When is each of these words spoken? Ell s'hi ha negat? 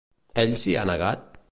Ell 0.43 0.55
s'hi 0.61 0.75
ha 0.79 0.87
negat? 0.93 1.31